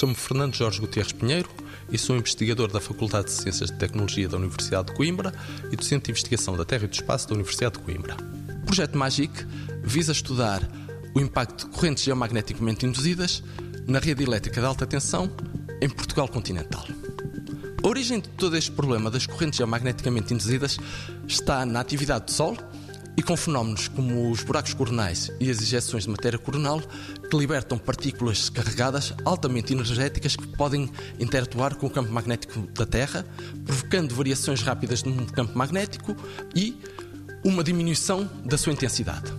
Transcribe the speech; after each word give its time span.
Chamo-me 0.00 0.16
Fernando 0.16 0.54
Jorge 0.54 0.80
Gutierrez 0.80 1.12
Pinheiro 1.12 1.50
e 1.92 1.98
sou 1.98 2.16
investigador 2.16 2.72
da 2.72 2.80
Faculdade 2.80 3.26
de 3.26 3.32
Ciências 3.32 3.70
de 3.70 3.76
Tecnologia 3.76 4.26
da 4.26 4.38
Universidade 4.38 4.88
de 4.88 4.94
Coimbra 4.94 5.30
e 5.70 5.76
docente 5.76 6.04
de 6.04 6.12
investigação 6.12 6.56
da 6.56 6.64
Terra 6.64 6.84
e 6.84 6.86
do 6.86 6.94
Espaço 6.94 7.28
da 7.28 7.34
Universidade 7.34 7.76
de 7.76 7.80
Coimbra. 7.80 8.16
O 8.62 8.64
projeto 8.64 8.96
MAGIC 8.96 9.44
visa 9.84 10.12
estudar 10.12 10.66
o 11.14 11.20
impacto 11.20 11.66
de 11.66 11.76
correntes 11.76 12.02
geomagneticamente 12.02 12.86
induzidas 12.86 13.42
na 13.86 13.98
rede 13.98 14.22
elétrica 14.22 14.58
de 14.58 14.66
alta 14.66 14.86
tensão 14.86 15.30
em 15.82 15.88
Portugal 15.90 16.26
continental. 16.28 16.86
A 17.84 17.86
origem 17.86 18.20
de 18.20 18.28
todo 18.30 18.56
este 18.56 18.70
problema 18.70 19.10
das 19.10 19.26
correntes 19.26 19.58
geomagneticamente 19.58 20.32
induzidas 20.32 20.78
está 21.28 21.66
na 21.66 21.78
atividade 21.78 22.24
do 22.24 22.30
Sol 22.30 22.56
e 23.20 23.22
com 23.22 23.36
fenómenos 23.36 23.86
como 23.86 24.30
os 24.30 24.42
buracos 24.42 24.72
coronais 24.72 25.30
e 25.38 25.50
as 25.50 25.60
injeções 25.60 26.04
de 26.04 26.08
matéria 26.08 26.38
coronal 26.38 26.80
que 26.80 27.36
libertam 27.36 27.76
partículas 27.76 28.48
carregadas 28.48 29.12
altamente 29.26 29.74
energéticas 29.74 30.36
que 30.36 30.46
podem 30.56 30.90
interatuar 31.18 31.74
com 31.74 31.86
o 31.86 31.90
campo 31.90 32.10
magnético 32.10 32.60
da 32.68 32.86
Terra, 32.86 33.26
provocando 33.66 34.14
variações 34.14 34.62
rápidas 34.62 35.02
no 35.02 35.26
campo 35.26 35.56
magnético 35.58 36.16
e 36.56 36.80
uma 37.44 37.62
diminuição 37.62 38.26
da 38.42 38.56
sua 38.56 38.72
intensidade. 38.72 39.30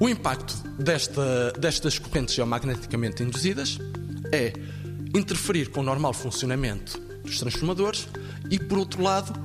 O 0.00 0.08
impacto 0.08 0.56
desta, 0.78 1.52
destas 1.52 1.98
correntes 1.98 2.34
geomagneticamente 2.34 3.22
induzidas 3.22 3.78
é 4.32 4.54
interferir 5.14 5.68
com 5.68 5.80
o 5.80 5.84
normal 5.84 6.14
funcionamento 6.14 6.98
dos 7.22 7.38
transformadores 7.38 8.08
e, 8.50 8.58
por 8.58 8.78
outro 8.78 9.02
lado, 9.02 9.38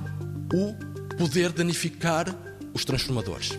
o 0.54 0.74
poder 1.18 1.52
danificar 1.52 2.34
os 2.74 2.84
transformadores. 2.84 3.58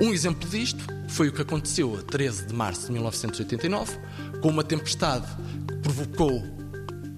Um 0.00 0.12
exemplo 0.12 0.48
disto 0.48 0.84
foi 1.08 1.28
o 1.28 1.32
que 1.32 1.42
aconteceu 1.42 1.98
a 1.98 2.02
13 2.02 2.46
de 2.46 2.54
março 2.54 2.86
de 2.86 2.92
1989, 2.92 3.98
com 4.40 4.48
uma 4.48 4.64
tempestade 4.64 5.26
que 5.68 5.76
provocou 5.76 6.42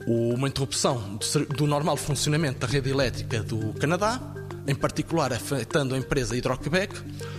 uma 0.06 0.48
interrupção 0.48 1.18
do 1.56 1.66
normal 1.66 1.96
funcionamento 1.96 2.58
da 2.60 2.66
rede 2.66 2.90
elétrica 2.90 3.42
do 3.42 3.72
Canadá, 3.74 4.20
em 4.66 4.74
particular 4.74 5.32
afetando 5.32 5.94
a 5.94 5.98
empresa 5.98 6.34
Hydro-Quebec, 6.34 6.94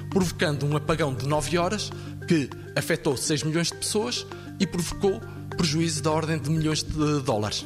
provocando 0.10 0.66
um 0.66 0.76
apagão 0.78 1.14
de 1.14 1.28
9 1.28 1.58
horas 1.58 1.92
que 2.28 2.50
afetou 2.76 3.18
6 3.18 3.44
milhões 3.44 3.68
de 3.68 3.76
pessoas 3.76 4.26
e 4.60 4.68
provocou 4.68 5.22
prejuízo 5.58 6.02
da 6.02 6.12
ordem 6.12 6.40
de 6.40 6.50
milhões 6.50 6.84
de 6.84 7.22
dólares. 7.22 7.66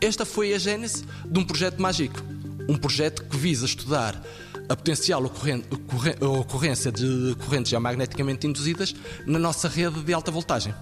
Esta 0.00 0.24
foi 0.24 0.52
a 0.52 0.58
gênese 0.58 1.04
de 1.24 1.38
um 1.38 1.44
projeto 1.44 1.80
mágico, 1.80 2.20
um 2.68 2.76
projeto 2.76 3.24
que 3.24 3.36
visa 3.36 3.64
estudar 3.64 4.20
a 4.68 4.76
potencial 4.76 5.22
ocorrência 6.20 6.90
de 6.90 7.36
correntes 7.44 7.70
geomagneticamente 7.70 8.46
induzidas 8.46 8.94
na 9.24 9.38
nossa 9.38 9.68
rede 9.68 10.02
de 10.02 10.12
alta 10.12 10.30
voltagem. 10.30 10.74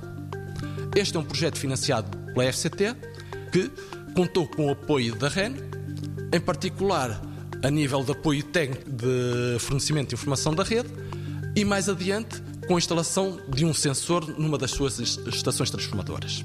Este 0.97 1.17
é 1.17 1.21
um 1.21 1.25
projeto 1.25 1.59
financiado 1.59 2.17
pela 2.33 2.53
FCT 2.53 2.97
que 3.53 3.71
contou 4.15 4.47
com 4.47 4.67
o 4.67 4.71
apoio 4.71 5.15
da 5.15 5.29
REN, 5.29 5.55
em 6.33 6.41
particular 6.41 7.21
a 7.63 7.71
nível 7.71 8.03
de 8.05 8.13
apoio 8.13 8.43
técnico 8.43 8.91
de 8.91 9.59
fornecimento 9.59 10.11
de 10.11 10.15
informação 10.15 10.55
da 10.55 10.63
rede 10.63 10.89
e 11.57 11.65
mais 11.65 11.89
adiante 11.89 12.43
com 12.67 12.77
a 12.77 12.79
instalação 12.79 13.39
de 13.49 13.65
um 13.65 13.75
sensor 13.75 14.27
numa 14.39 14.59
das 14.59 14.71
suas 14.71 14.99
estações 14.99 15.71
transformadoras. 15.71 16.45